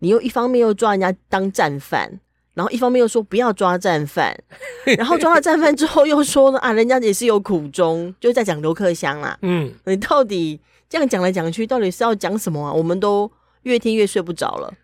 [0.00, 2.10] 你又一方面又抓人家当战犯，
[2.54, 4.36] 然后一方面又说不要抓战犯，
[4.98, 9.38] 然后抓了战犯之后又说呢啊，人家也是有苦衷，就在讲刘克襄啦。
[9.42, 12.72] 嗯，你到底这样讲来讲去，到底是要讲什么啊？
[12.72, 13.30] 我们都
[13.62, 14.74] 越听越睡不着了。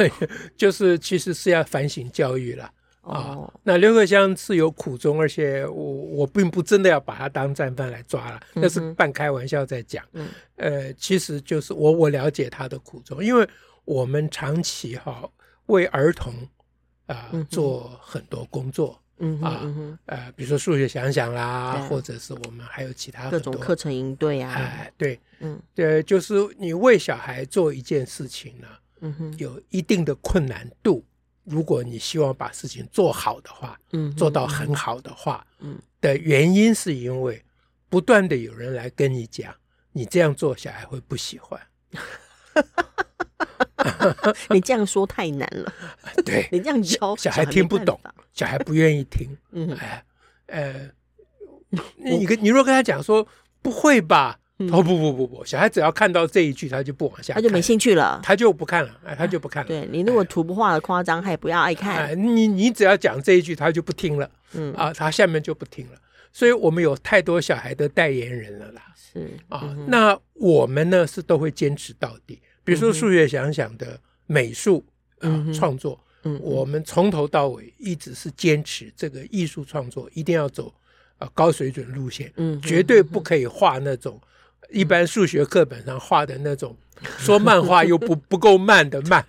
[0.56, 2.70] 就是其实是要反省教育了
[3.02, 3.60] 哦，啊。
[3.62, 10.04] 那刘克襄是有苦衷，而且我我并不真的要把他当战犯来抓了，那是半开玩笑在讲。
[10.12, 13.46] 嗯，呃，其实就是我我了解他的苦衷，因为。
[13.84, 15.28] 我们长期哈
[15.66, 16.32] 为儿童
[17.06, 19.60] 啊、呃、做很多工作，嗯啊
[20.06, 25.60] 呃，比如说数学想想啦，或者是我们还有其他各种课程应对啊，哎对，嗯。
[25.74, 28.68] 对，就是你为小孩做一件事情呢，
[29.00, 31.04] 嗯哼，有一定的困难度。
[31.44, 37.44] 如果你希望把事情做好的话，嗯，做到很好的话，嗯的原因是因为
[37.88, 39.52] 不断的有人来跟你讲，
[39.90, 41.60] 你这样做小孩会不喜欢。
[44.50, 45.72] 你这样说太难了，
[46.24, 47.98] 对， 你这样教小孩听不懂，
[48.32, 49.28] 小孩不愿意听。
[49.52, 50.04] 嗯，哎，
[50.46, 50.90] 呃，
[51.96, 53.26] 你跟你若跟他讲说
[53.60, 54.38] 不会吧？
[54.70, 59.68] 哦不不不不，小孩只要看到这一句，他就不往下，他就没兴趣了，他就不看了，哎，他就不看了。
[59.68, 62.16] 对，你如果图不画的夸张，他也不要爱看。
[62.16, 64.30] 你你只要讲这一句，他就不听了。
[64.52, 65.98] 嗯啊，他下面就不听了。
[66.32, 68.82] 所以我们有太多小孩的代言人了啦。
[68.94, 72.40] 是啊，那我们呢是都会坚持到底。
[72.64, 74.84] 比如说数学想想的美术
[75.20, 75.98] 啊创作，
[76.40, 80.72] 我们从头到尾一直是坚持这个艺术创作一定要走
[81.18, 84.20] 啊高水准路线，绝对不可以画那种
[84.70, 86.76] 一般数学课本上画的那种。
[87.18, 89.24] 说漫画又不 不够慢的慢，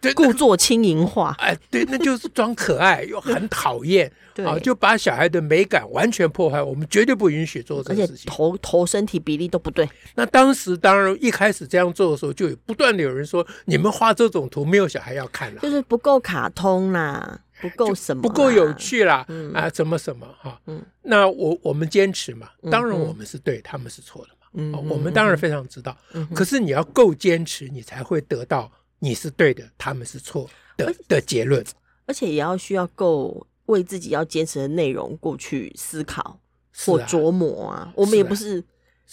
[0.00, 6.62] 对，故作轻盈化，哎，对，那就是装可爱又 很讨厌，对啊，就把小孩的美感完全破坏。
[6.62, 9.88] 我们绝对不允许做这个事情，头头身体比例都不对。
[10.14, 24.46] 那当时当然一开始这样做的时候，就有不断的有人说，你们画这种图没有小孩要看了，就是不够卡通啦，不够什么，不够有趣啦，嗯、啊，怎么什么哈，嗯，那我我们坚持嘛，当然我们是对，嗯、他们是错的嘛。
[24.54, 31.64] 嗯，我们当然非常知道，嗯、可是你要够坚持，你才会得到你是对的，他们是错的的结论。
[32.06, 36.40] 而且也要需要够为自己要坚持的内容过去思考
[36.86, 37.76] 或琢磨啊。
[37.80, 38.64] 啊我们也不是，是啊、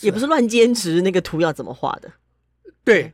[0.01, 2.11] 也不是乱坚持那个图要怎么画的。
[2.85, 3.11] 对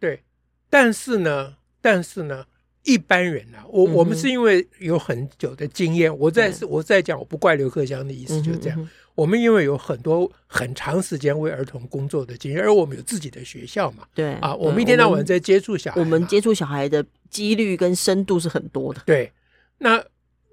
[0.00, 0.24] 对，
[0.68, 2.44] 但是呢，但是呢，
[2.84, 8.80] 一般人啊，我、嗯、我们是因为有很久的经验，我在是我在讲，我不怪刘克襄的意思，就是这样。
[8.80, 19.02] 嗯我们因为有很多很长时间为儿童工作的经验，而我们有自己的学校嘛，对啊，我们一天到晚在接触小孩，我们接触小孩的几率跟深度是很多的。
[19.04, 19.30] 对，
[19.76, 20.02] 那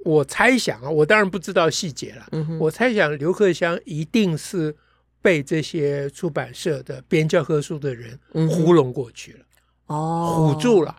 [0.03, 4.75] 我猜想啊，我当然不知道细节了，嗯、我猜想刘克襄一定是
[5.21, 9.39] 被这些出版社的编教科书的人糊弄过去了，
[9.85, 10.93] 哦、唬住了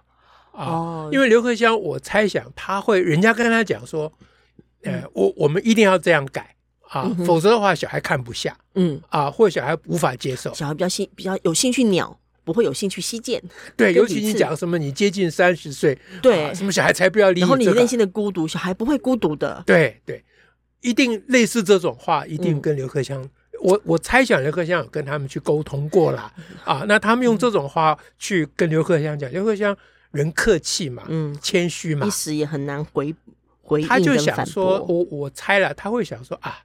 [0.58, 4.12] 啊，哦、因为刘克襄，我猜想他会，人家跟他讲说，
[4.82, 6.54] 呃，我我们一定要这样改。
[6.90, 10.54] 啊，否则的话，小孩看不下，嗯啊，或者小孩无法接受。
[10.54, 13.42] 小孩比较兴比较有兴趣鸟，不会有兴趣西见。
[13.76, 17.40] 对，尤其你讲什么，你接近三十岁，对，什么小孩才不要理你。
[17.40, 19.62] 然后你内心的孤独，小孩不会孤独的。
[19.66, 20.24] 对对，
[20.80, 23.22] 一定类似这种话，一定跟刘克襄，
[23.60, 26.32] 我我猜想刘克襄有跟他们去沟通过了
[26.64, 26.86] 啊。
[26.88, 29.76] 那他们用这种话去跟刘克襄讲，刘克襄
[30.10, 33.14] 人客气嘛，嗯，谦虚嘛，一时也很难回
[33.60, 33.88] 回应。
[33.88, 36.58] 他就想说，我我猜了，他会想说啊。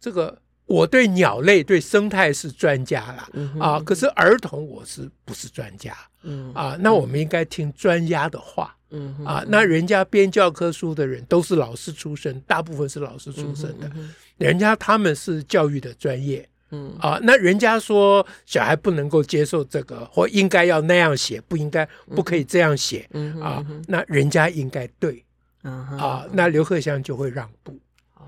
[0.00, 5.96] 这个我对鸟类、对生态是专家了、嗯、啊，可是儿童我是不是专家？
[6.22, 8.76] 嗯啊，那我们应该听专家的话。
[8.90, 13.90] 嗯啊，那人家编教科书的人都是老师出身，大部分是老师出身的，
[14.36, 16.46] 人家他们是教育的专业。
[16.74, 23.06] 嗯啊，那人家说小孩不能够接受这个，或应该要那样写，不应该不可以这样写。
[23.12, 25.24] 嗯哼啊，那人家应该对。
[25.62, 27.72] 嗯啊，那刘克襄就会让步。
[27.72, 28.26] 哦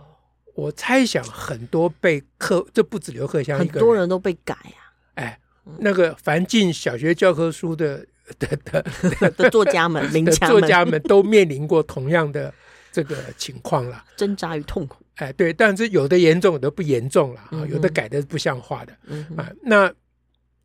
[0.54, 4.80] 我猜想很多被课，这不止刘克襄一个人，很多人都被改啊。
[5.16, 5.38] 哎，
[5.78, 8.06] 那个凡进小学教科书的
[8.38, 8.82] 的的
[9.36, 12.52] 的作家们、名家作家们都面临过同样的
[12.90, 15.04] 这个情况了， 挣扎与痛苦。
[15.16, 18.92] 哎，对，但是有的严重，有的不严重了啊，有的改的不像话的
[19.36, 19.50] 啊。
[19.62, 19.92] 那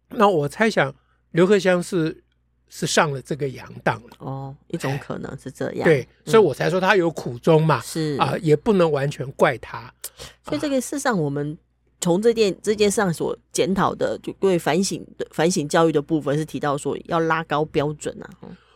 [0.10, 0.94] 那我猜想
[1.32, 2.22] 刘克襄是
[2.68, 4.10] 是上了这个洋当了。
[4.20, 5.84] 哦，一种可能是这样。
[5.86, 7.80] 对，所以我才说他有苦衷嘛。
[7.82, 9.94] 是啊，也不能完全怪他。
[10.44, 11.58] 所以这个事实上，我们
[12.02, 18.30] 从这件这件事上所检讨的，就对反省的反省教育的部分，是提到说要拉高标准啊。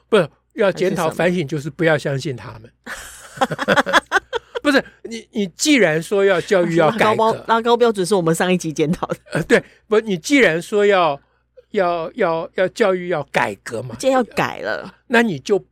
[0.08, 2.72] 不是要检讨反省，就是不要相信他们。
[4.66, 9.18] 不是你，你既然说要教育 要改革，拉高标准是我们上一集检讨的。
[9.32, 11.22] 呃，对，不，你既然说要
[11.72, 15.64] 要要要教育要改革嘛，既然要改了，那你就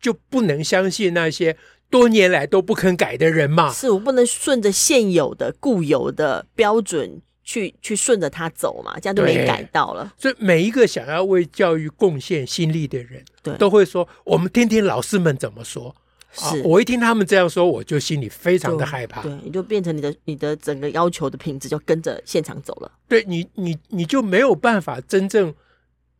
[0.00, 1.56] 就不能相信那些
[1.90, 3.72] 多年来都不肯改的人嘛？
[3.72, 8.96] 是我不能顺着现有的固有的标准去去顺着他走嘛？
[9.00, 10.12] 这样就没改到了。
[10.16, 15.94] 所以每一个想要为教育贡献心力的人，对，都会说：我们听听老师们怎么说。
[16.36, 19.22] 是、啊，我一听他们这样说，我就心里非常的害怕。
[19.22, 22.92] 对，你就变成你的你的整个要求的品质就跟着现场走了。
[23.08, 25.54] 对你，你你就没有办法真正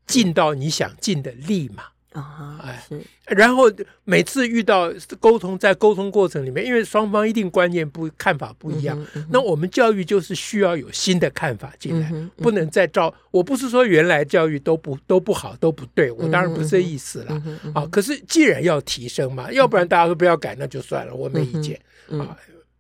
[0.06, 1.84] 尽到你想尽的力嘛。
[2.20, 3.00] 啊，哎，是。
[3.26, 3.70] 然后
[4.04, 4.90] 每次遇到
[5.20, 13.12] 沟通，在沟通过程里面，因为双方一定观念不看法不一样，嗯嗯、那我们教育就是需要有新的看法进来，不能再照。
[13.30, 17.42] 我不是说原来教育都不都不好都不对，我当然不是这意思了、
[17.74, 17.86] 啊。
[17.90, 21.78] 可是既然要提升嘛，要不然大家都不要改，那就算了，我没意见、
[22.12, 22.36] 啊。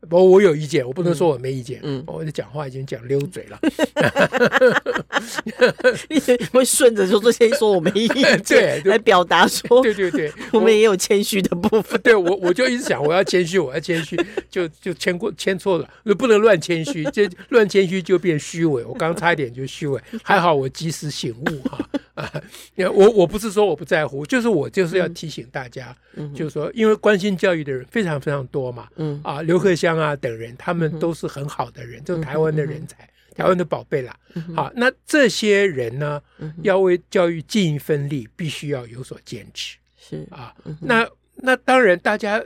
[0.08, 1.80] 不，我有意见，我不能说我没意见。
[1.82, 3.58] 嗯，我的讲话已经讲溜嘴了。
[6.08, 6.18] 你
[6.52, 12.00] 会顺着说说先说我没意见， 对，来表达说，对对对， 我们也有谦虚的部分。
[12.02, 14.16] 对我，我就一直想我要谦虚，我要谦虚，
[14.50, 18.84] 就就谦过谦错了，不能乱谦虚，这乱谦虚就变虚伪。
[18.84, 21.78] 我刚差一点就虚伪，还好我及时醒悟哈。
[21.78, 21.88] 啊，
[22.94, 29.20] 我我不是说我不在乎，就是我就是要提醒大家，嗯、就是说，因为关心教育的人非常非常多嘛，嗯。
[29.22, 34.16] 啊，刘克湘啊等人，他们都是很好的人，就、嗯、台湾的人才，嗯、台湾的宝贝啦。
[34.54, 39.76] 好、那这些人呢，嗯、要为教育尽一份力，必须要有所坚持。
[39.98, 40.26] 是。
[40.30, 42.42] 啊，嗯、那那当然，大家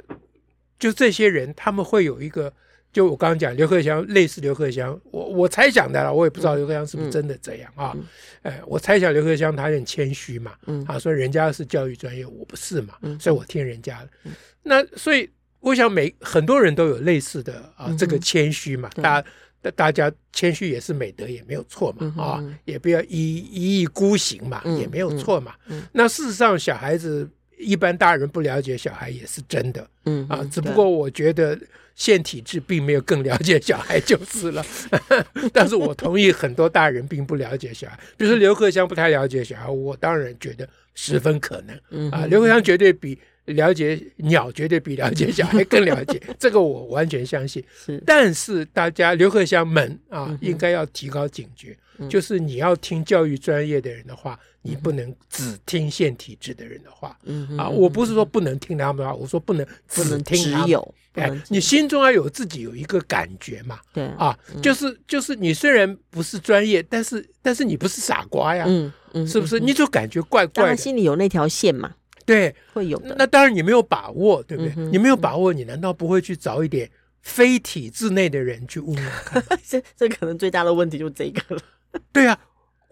[0.78, 2.52] 就这些人，他们会有一个。
[2.92, 7.92] 就我刚刚讲刘克襄，类似刘克襄，我我猜想的啦，我也不知道刘克襄是不是真的这样啊？
[7.94, 8.02] 嗯。
[8.42, 14.04] 嗯、哎，我猜想刘克襄他很谦虚嘛，嗯、啊，说人家是教育专业，我不是嘛，嗯、所以我听人家
[14.62, 25.54] 那所以我想每很多人都有类似的啊，嗯、这个谦虚嘛，嗯、大家大家谦虚也是美德，也没有错嘛，嗯、啊，也不要一一意孤行嘛，嗯、也没有错嘛。
[25.92, 31.56] 那事实上，小孩子一般大人不了解小孩也是真的，嗯啊，只不过我觉得。
[32.00, 34.64] 现体制并没有更了解小孩就是了，
[35.52, 47.62] 但是我同意很多大人并不了解小孩，比如说刘克襄不太了解小孩，我当然觉得十分可能，嗯、啊，刘克襄绝对比了解鸟，绝对比了解小孩更了解， 这个我完全相信。
[47.84, 51.76] 是但是大家刘克襄们啊，嗯、应该要提高警觉。
[52.08, 57.14] 就是你要听教育专业的人的话，你不能只听现体制的人的话。
[57.24, 60.66] 嗯啊，我不是说不能听他们的话，我说不能只听他们。
[60.66, 63.78] 只有哎，你心中要有自己有一个感觉嘛。
[63.92, 68.64] 对啊，就是就是你虽然不是专业，但是但是你不是傻瓜呀。
[68.66, 69.60] 嗯嗯，是不是？
[69.60, 71.92] 你就感觉怪怪的，心里有那条线嘛。
[72.24, 73.14] 对，会有的。
[73.18, 74.74] 那当然你没有把握，对不对？
[74.90, 76.90] 你没有把握，你难道不会去找一点
[77.20, 79.42] 非体制内的人去问问看？
[79.66, 81.62] 这这可能最大的问题就是这个了。
[82.12, 82.38] 对呀、啊，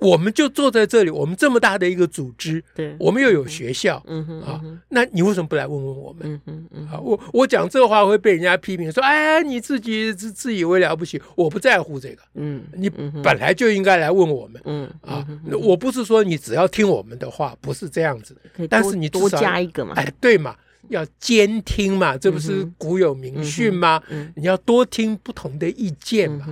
[0.01, 6.21] 我们就坐在这里，我们这么大的一个组织，对，我们又有学校，嗯哼，啊，那你为什么不来问问我们？
[6.23, 15.27] 嗯哼，嗯，啊，我我讲这话会被人家批评说，哎，你自己自自以为了不起，我不在乎这个，嗯，你本来就应该来问我们，嗯啊，
[15.61, 18.37] 我不是说你只要听我们的话，不是这样子，
[18.71, 20.55] 但是你多加一个嘛，哎，对嘛，
[20.91, 24.01] 要兼听嘛，这不是古有名训吗？
[24.37, 26.47] 你要多听不同的意见嘛，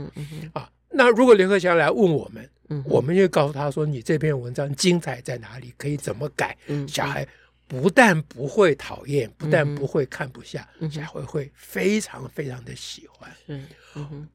[0.52, 0.68] 啊。
[0.98, 5.73] 那如果刘克强来问我们，嗯、我们就告诉他说：“你这篇文章精彩在哪里？
[5.76, 7.26] 可以怎么改？”嗯、小孩
[7.68, 13.28] 不但不会讨厌，不但不会看不下，小孩会非常非常的喜欢。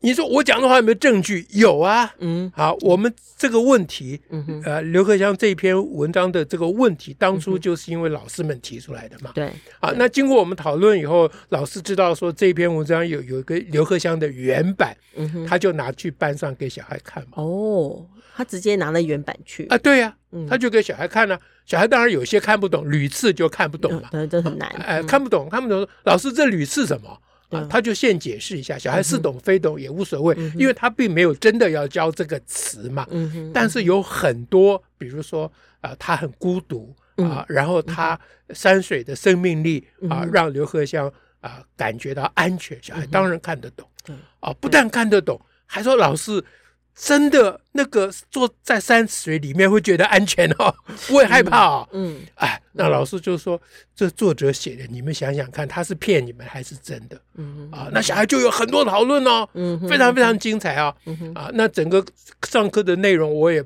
[0.01, 1.45] 你说我讲的话有没有证据？
[1.51, 2.13] 有啊。
[2.19, 4.19] 嗯，好，我们这个问题，
[4.65, 9.31] 呃，刘克襄这篇文章的这个问题，当初就是因为老师们提出来的嘛。
[9.33, 9.53] 对、嗯。
[9.79, 17.33] 啊，那经过我们讨论以后，老师知道说这篇文章有有一个刘克襄的原版，嗯、他就拿去班上给小孩看嘛。
[17.35, 19.77] 哦，他直接拿了原版去啊？
[19.77, 20.15] 对呀、
[20.49, 21.41] 他就给小孩看了、啊。
[21.65, 24.09] 小孩当然有些看不懂，屡次就看不懂嘛。
[24.11, 24.67] 对、嗯，这很难。
[24.69, 25.87] 哎、呃，看不懂，看不懂。
[26.03, 27.17] 老师，这屡次什么？
[27.49, 33.05] 啊，他就先解释一下，小孩似懂非懂也无所谓，嗯、因为他并没有真的要教这个词嘛。
[33.11, 35.45] 嗯、哼但是有很多，比如说
[35.81, 38.17] 啊、呃，他很孤独啊，嗯、然后他
[38.51, 41.11] 山水的生命力、啊，让刘荷香
[41.41, 42.77] 啊感觉到安全。
[42.81, 43.85] 小孩当然看得懂。
[44.07, 46.43] 嗯、啊，不但看得懂，还说老师
[46.93, 50.73] 真的那个坐在山水里面会觉得安全哦，
[51.07, 51.89] 不 会害怕哦。
[51.93, 53.59] 嗯，嗯哎，那老师就说，
[53.95, 57.19] 这作者写的，你们想想看，他是骗你们还是真的？
[57.35, 60.93] 嗯啊，那小孩就有很多讨论哦，嗯，非常非常精彩啊。
[61.05, 62.05] 嗯啊，那整个
[62.47, 63.63] 上课的内容我也，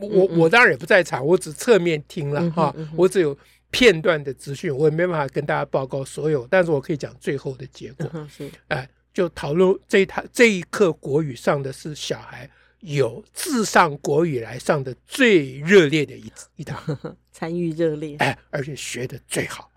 [0.00, 3.36] 我我当然也不在场，我只侧面听了哈，我只有
[3.70, 8.26] 片段的资讯，我也没办法跟大家报告所有，但是我可以讲最后的结果。
[8.28, 8.88] 是，哎。
[9.16, 16.78] 就讨论这一堂这一课国语上的是小孩有自上国语来上的最热烈的一一堂，
[17.32, 19.70] 参与热烈，哎，而且学的最好。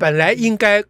[0.00, 0.82] 本来应该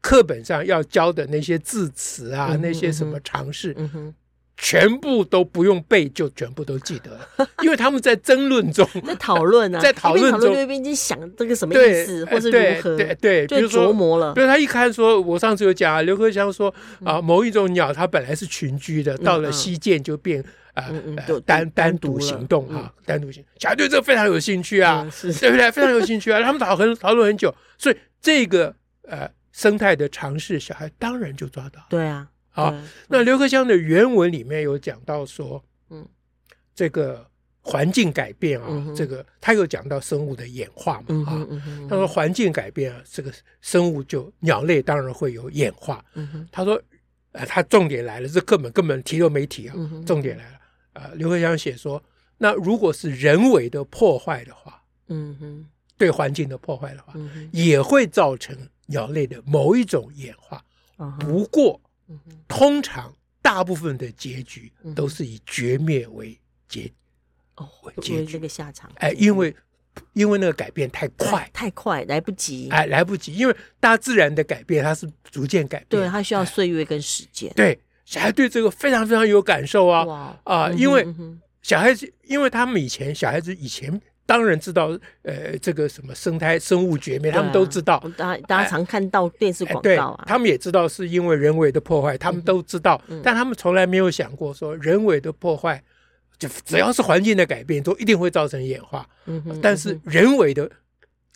[0.00, 3.74] 课本上要教的那些字词啊，嗯、那些什么常识。
[3.78, 4.14] 嗯哼
[4.56, 14.32] 全部都不用背，就全部都记得了， 因为他们在争论中，在讨论啊，在讨论中，一边在想这个什么意思，或是如何，对对，就琢磨了。
[14.32, 16.72] 比如他一看说，我上次有讲啊，刘克襄说
[17.04, 20.42] 啊，某一种鸟它本来是群居的，到了西涧就变
[20.74, 20.88] 啊
[21.44, 23.44] 单单独行动啊，单独行。
[23.58, 25.06] 小孩对这个非常有兴趣啊，
[25.40, 25.70] 对不对？
[25.72, 28.74] 非常有兴趣啊，他们讨很讨论很久，所以这个
[29.08, 31.84] 呃生态的尝试，小孩当然就抓到。
[31.90, 32.28] 对啊。
[32.54, 32.72] 好，
[33.08, 36.06] 那刘克襄的原文里面有讲到说，嗯，
[36.72, 37.28] 这个
[37.60, 41.42] 环境改变啊，这个他有讲到生物的演化嘛，啊，
[41.90, 46.04] 他说环境改变啊，这个生物就鸟类当然会有演化。
[46.52, 46.80] 他说，
[47.32, 49.74] 呃，他重点来了，这根本根本提都没提啊，
[50.06, 50.58] 重点来了，
[50.92, 52.00] 啊，刘克襄写说，
[52.38, 55.66] 那如果是人为的破坏的话，嗯哼，
[55.98, 57.14] 对环境的破坏的话，
[57.50, 58.56] 也会造成
[58.86, 60.64] 鸟类的某一种演化，
[61.18, 61.80] 不过。
[62.48, 66.90] 通常大部分的结局都是以绝灭为结
[67.56, 68.90] 哦，为这个下场。
[68.96, 69.54] 哎，因为
[70.12, 73.34] 因为那个改变太快，太快来不及，哎，来不及。
[73.34, 77.52] 因为大自然的改变它是逐渐改变，对，它需要岁月跟时间。
[77.54, 80.70] 对，小孩对这个非常非常有感受啊啊！
[80.70, 81.06] 因为
[81.62, 84.00] 小孩子，因为他们以前小孩子以前。
[84.26, 88.02] 当然知道，呃，这个什么生态生物绝灭，他们都知道。
[88.16, 93.00] 大大家常看到电视广告啊，他们也知道是因为人为的破坏，他们都知道。
[93.22, 95.82] 但他们从来没有想过说，人为的破坏，
[96.38, 99.06] 就只要是环境的改变，都一定会造成演化。
[99.60, 100.70] 但是人为的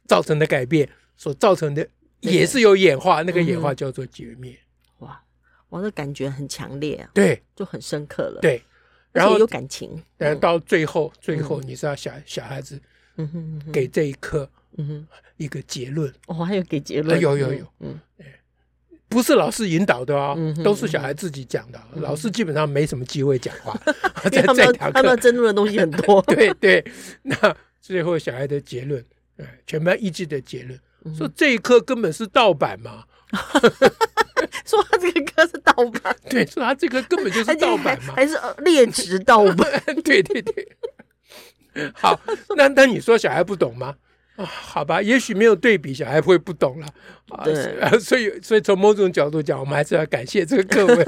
[0.06, 1.86] 造成的改变所造成的
[2.20, 4.58] 也是有演化，那个演化叫做绝灭。
[5.00, 5.20] 哇，
[5.68, 8.40] 我的感觉很强烈啊，对，就很深刻了。
[8.40, 8.62] 对。
[9.12, 12.80] 然后有感情，但到最后，最后你知道小小孩子，
[13.16, 16.12] 嗯哼给这一刻，嗯哼，一个结论。
[16.26, 17.98] 哦，还有给结论，有有有，嗯，
[19.08, 21.80] 不是老师引导的哦，都是小孩自己讲的。
[21.94, 23.74] 老师基本上没什么机会讲话
[24.30, 26.20] 在这堂课，他们争论的东西很多。
[26.28, 26.84] 对对，
[27.22, 29.04] 那最后小孩的结论，
[29.66, 30.78] 全班一致的结论，
[31.16, 33.04] 说这一课根本是盗版嘛。
[34.68, 35.72] 说他这个歌是盗
[36.02, 39.82] 版， 对，说他这个根本就是盗版嘛，还是劣质盗版？
[40.04, 40.68] 对对对。
[41.94, 42.20] 好，
[42.56, 43.94] 那那你说小孩不懂吗？
[44.36, 46.86] 啊，好吧，也许没有对比，小孩会不懂了。
[47.30, 51.06] 啊，对所以所以从某种角度讲，我们还是要感谢这个课文，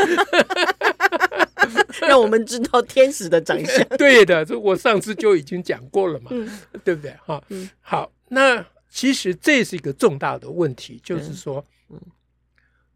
[2.08, 3.84] 让我们知道天使的长相。
[3.98, 6.48] 对的，这我上次就已经讲过了嘛，嗯、
[6.84, 7.14] 对不对？
[7.24, 11.64] 哈，嗯、好，那其实这是一个重大的问题，就是说，嗯。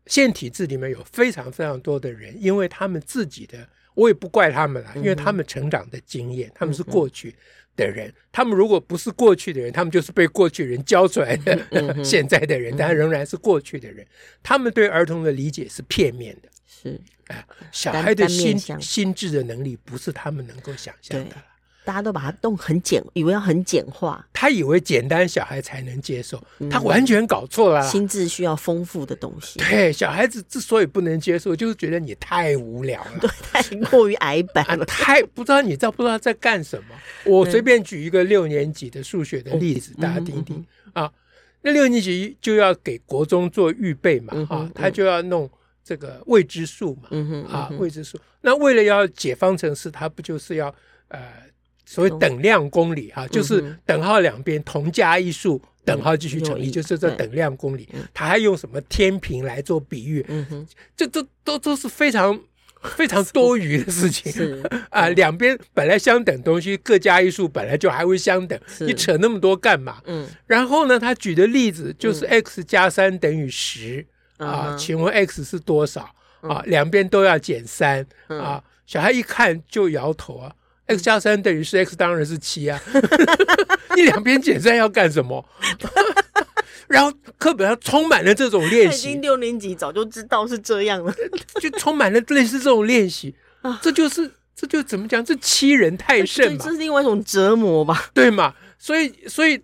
[0.07, 7.35] 现体制里面有非常非常多的人，因为他们自己的，我也不怪他们了，因为他们成长的经验，他们是过去
[7.77, 11.57] 的人，他们如果不是过去的人，他们就是被过去人教出来的
[12.05, 14.07] 现在的人，但仍然是过去的人，
[14.43, 21.37] 他们对儿童的理解是片面的，是，哎，小孩的心心智的能力不是他们能够想象的。
[21.85, 24.27] 大家都把它弄很简，以为要很简化。
[24.33, 27.83] 他以为简单小孩才能接受，他完全搞错了。
[27.83, 29.59] 心智需要丰富的东西。
[29.59, 36.95] 对，小孩子之所以不能接受，就是觉得你太无聊了， 对，太过于矮板了，太不知道你知道不知道在干什么。
[37.27, 40.65] 我随便举一个六年级的数学的例子，大家听听
[40.95, 41.11] 啊。
[41.61, 45.49] 那六年级就要给国中做预备嘛，啊，他就要弄
[45.83, 47.09] 这个未知数嘛，
[47.51, 48.19] 啊，未知数。
[48.41, 50.75] 那为了要解方程式，他不就是要
[51.09, 51.45] 呃。
[51.85, 57.89] 所谓等量公理哈，就是等号两边同加一数，等号继续乘以，就是这等量公理。
[58.13, 60.25] 他还用什么天平来做比喻？
[60.97, 62.41] 这都都都是非常
[62.97, 64.63] 非常多余的事情。
[64.91, 70.01] 啊，两边本来相等东西各加一数，本来就还会相等，你扯那么多干嘛？
[70.07, 70.27] 嗯。
[70.47, 74.07] 然后呢，他举的例子就是 x 加三等于十
[74.39, 76.09] 啊，请问 x 是多少
[76.41, 76.63] 啊？
[76.67, 80.55] 两边都要减三啊，小孩一看就摇头啊。
[80.87, 82.81] X 加三等于是 x，当然是七啊！
[83.97, 85.45] 你两边减三要干什么？
[86.87, 89.09] 然后课本上充满了这种练习。
[89.09, 91.15] 已经六年级早就知道是这样了，
[91.61, 93.79] 就充满了类似这种练习啊！
[93.83, 95.25] 这就是这就怎么讲？
[95.25, 98.11] 这欺人太甚嘛，这是另外一种折磨吧？
[98.13, 98.55] 对嘛？
[98.79, 99.59] 所以，所以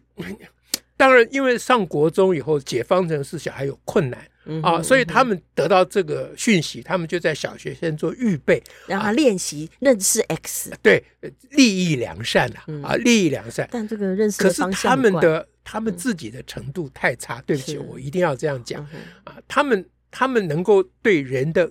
[0.97, 4.27] 当然，因为上国中以后，解方程式小孩有困难。
[4.63, 11.03] 啊，所以他们得到这个讯息，他们就在小学先做预备，让他练习认识 x，对，
[11.51, 13.69] 利益良善啊，啊，利益良善。
[13.71, 18.85] 但这个认识可是他们的他们自己的程度太差，对不起，我一定要这样讲
[19.25, 21.71] 啊，他们他们能够对人的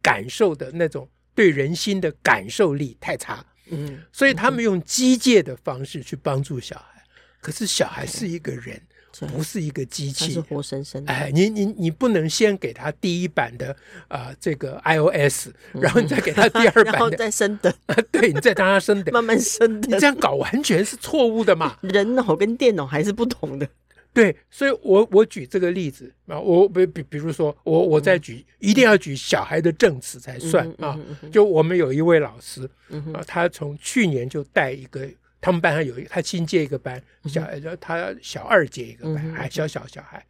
[0.00, 7.02] 感受的那种对人心的感受力太差，嗯，所以他们用机械的方式去帮助小孩，
[7.40, 8.80] 可是小孩是一个人。
[9.20, 11.12] 不是一个机器，是活生生的。
[11.12, 13.70] 哎，你你你不能先给他第一版的
[14.08, 17.72] 啊、呃，这个 iOS，然后你再给他第二版的， 然后再升等。
[18.10, 19.90] 对，你再让他升等， 慢慢升等。
[19.94, 21.78] 你这样搞完全是错误的嘛？
[21.82, 23.68] 人脑跟电脑还是不同的。
[24.12, 31.00] 对，所以我我举这个例子啊，我比比比如说，我我再举，嗯、一定要举小孩的证词才算、嗯、啊。
[31.32, 35.08] 就我们有一位老师、嗯、啊，他从去年就带一个。
[35.44, 37.46] 他们班上有一，他新接一个班，小
[37.76, 40.24] 他小二接一个班，还小小小孩。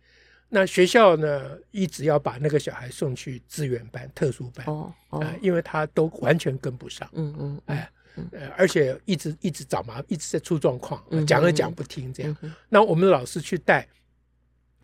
[0.49, 4.67] 那学校呢，一直要把那个小孩送去资源班、特殊班，
[5.11, 7.89] 啊，因为他都完全跟不上，嗯嗯，哎，
[8.33, 12.37] 呃，而且一直一直找麻，一直在出状况，讲也讲不听，这样。
[12.69, 13.87] 那我们老师去带，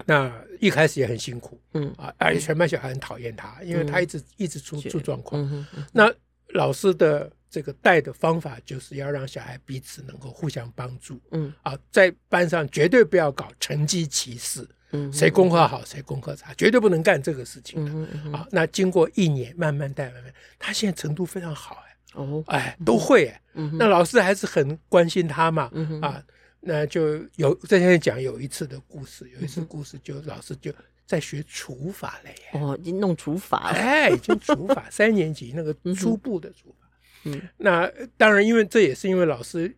[0.07, 1.93] 那一开始也很辛苦，嗯。
[1.99, 5.67] 啊，而且全班小孩很讨厌他，因为他一直一直出出状况。
[5.93, 6.09] 那
[6.51, 7.29] 老师的。
[7.51, 11.53] 这个带的方法就是要让小孩彼此能够互相帮助，嗯。
[11.63, 18.47] 啊，在班上绝对不要搞成绩歧视，嗯，谁功课好谁功课差，绝对不能干这个事情的，嗯嗯啊。
[18.53, 23.43] 那经过一年慢慢带，慢慢，他现在程度非常好，哎，哦，哎，都会，哎，
[23.73, 26.23] 那老师还是很关心他嘛，啊，
[26.61, 30.73] 那就有在现在讲有一次的故事，有一次故事就老师就
[31.05, 36.80] 在学除法了耶，哦，已经弄除法了，哎，已经除法，三年级那个初步的除法。
[37.25, 39.75] 嗯，那当然，因为这也是因为老师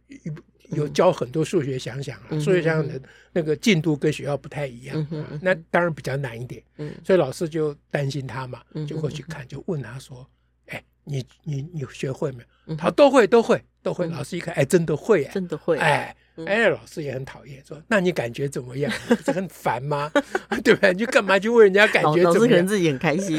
[0.71, 3.01] 有教很多数学想想啊，数学想想的
[3.33, 5.07] 那个进度跟学校不太一样，
[5.43, 6.63] 那当然比较难一点。
[6.79, 10.27] 嗯，所以老师就担心他嘛，就过去看，就问他说
[10.69, 15.77] ：“哎，你你你学会没有？”他：“都会，都会，都会。”老师一看，哎，真的会，真的会。
[15.79, 16.16] 哎
[16.47, 18.90] 哎，老师也很讨厌，说：“那你感觉怎么样？
[19.09, 20.11] 不是很烦吗？
[20.64, 20.95] 对不对？
[20.95, 23.37] 你干嘛去问人家感觉怎么样？”老师可能自己很开心。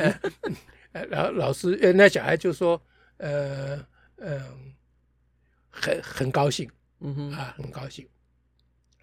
[1.09, 2.79] 然后老师，呃，那小孩就说
[3.17, 3.83] ：“呃。”
[4.17, 4.73] 嗯，
[5.69, 8.07] 很很高兴，嗯哼啊，很高兴。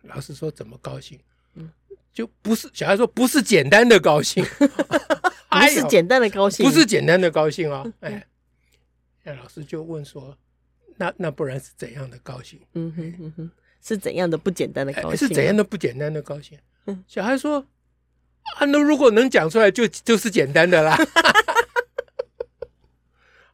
[0.02, 1.18] 老师说怎么高兴？
[1.54, 1.70] 嗯，
[2.12, 7.92] 就不是小孩说 不是简单的高兴，不是简单的高兴，不是简单的高兴哦。
[8.00, 8.26] 哎，
[9.24, 10.36] 那老师就问说，
[10.96, 12.60] 那那不然是怎样的高兴？
[12.74, 13.50] 嗯哼嗯哼，
[13.82, 15.28] 是怎样的不简单的高兴？
[15.28, 16.58] 是怎样的不简单的高兴？
[16.86, 17.66] 嗯，小孩说
[18.56, 20.96] 啊，那如果能讲出来，就就是简单的啦。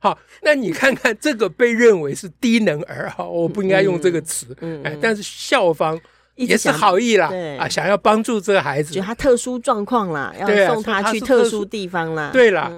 [0.06, 6.00] 好，那你看看这个被认为是低能儿哈，我不应该用这个词，嗯，哎，但是校方
[6.36, 12.70] 也是好意啦，啊，想要帮助这个孩子，就他特殊状况啦，要送他去特殊地方啦，对啦。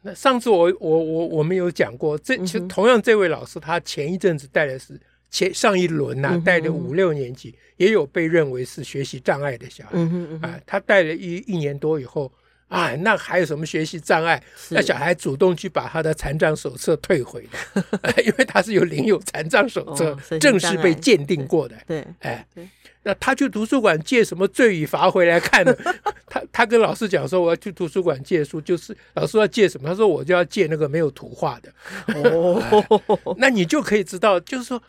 [0.00, 4.98] 那上次我我我我们有讲过，这其实同样这位老师，他前一阵子带的是
[5.30, 9.98] 前上一轮呐，带的五六年级，也有被认为是学习障碍的小孩，
[10.40, 12.32] 啊，他带了一一年多以后。
[12.68, 14.42] 啊，那还有什么学习障碍？
[14.70, 21.76] 那小孩主动去把他的残障手册退回的， 因为他是有领有残障手册，正式被鉴定过的。
[21.86, 22.44] 对，哎，
[23.04, 25.76] 那他去图书馆借什么罪与罚回来看呢？
[26.26, 29.88] 他他跟老师讲说，我要去图书馆借书，就是老师要借什么？
[29.88, 31.72] 他说我就要借那个没有图画的。
[32.14, 34.82] 哦，那你就可以知道，就是说，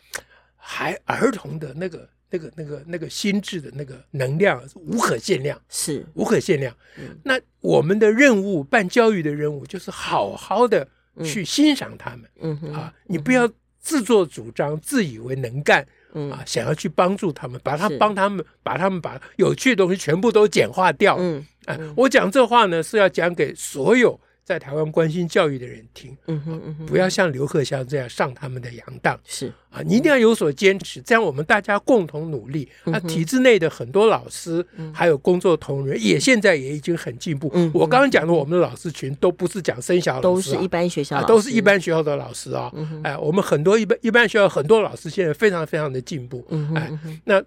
[0.56, 2.08] 还儿童的那个。
[2.30, 6.74] 那个、那个、那个心智的那个能量是无可限量，是无可限量。
[6.98, 10.86] 嗯、那我们的任务，办教育的任务，就是好好的
[11.24, 12.22] 去欣赏他们。
[12.40, 13.48] 嗯啊，你不要
[13.80, 15.86] 自作主张，自以为能干。
[16.14, 21.16] 嗯啊，想要去帮助他们，把他帮他们，把他们把有趣的东西全部都简化掉。
[21.18, 24.18] 嗯，啊，我讲这话呢，是要讲给所有。
[24.46, 32.68] 在台湾关心教育的人听，嗯哼嗯哼，不要像刘克襄这样上他们的洋当，是啊，你一定要有所坚持，这样我们大家共同努力。
[32.84, 37.52] 那体制内的很多老师，还有工作同仁，也现在也已经很进步。
[37.74, 42.72] 我刚刚讲的，我们的老师群都不是讲生小老师，都是一般学校，都是一般学校的老师啊。
[43.02, 46.46] 哎，我们很多一般一般学校很多老师现在非常非常的进步。
[46.76, 46.88] 哎，
[47.24, 47.42] 那。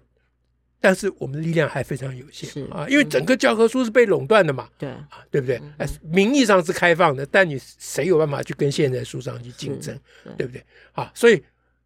[0.80, 5.60] 但是我们的力量还非常有限啊，因为整个教科书是被垄断的嘛，对啊，对不对？
[5.78, 9.94] 哎，名义上是开放的，但你谁有办法去跟现在书上去竞争，
[10.38, 10.64] 对不对？
[10.92, 11.42] 啊，所以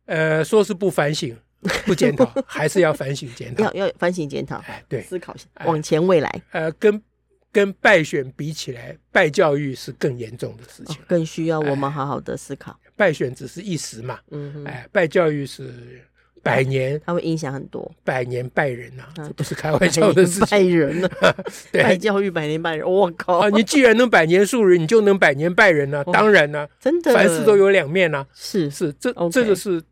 [0.06, 1.36] 呃，说是不反省、
[1.84, 6.42] 不检讨， 还是要反省检讨，要要反省检讨，哎，对，思考往前未来。
[6.52, 7.02] 呃，跟
[7.50, 12.78] 跟败选比起来，败教育是更严重的事情，更需要我们好好的思考。
[12.96, 16.00] 败选只是一时嘛，嗯，哎，败教育是
[16.44, 20.46] 百年，它会影响很多，百年拜人呐、这不是开玩笑的事情。
[20.48, 21.34] 拜人呐、啊？
[21.72, 23.38] 对，拜教育百年拜人， 我靠！
[23.38, 26.12] 啊，你既然能百年树人，你就能百年拜人呐、啊？
[26.12, 28.24] 当然呢、啊，真的，凡事都有两面呐。
[28.34, 29.82] 是是，这 Okay 这个是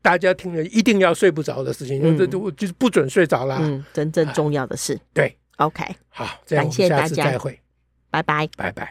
[0.00, 3.58] 大家听了一定要睡不着的事情，这就、嗯、就是不准睡着啦。
[3.60, 7.60] 嗯，真正重要的事，对，OK，好，这样我们下次再会，
[8.10, 8.86] 拜拜，拜拜。